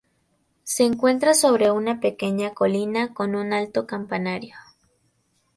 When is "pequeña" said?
1.99-2.55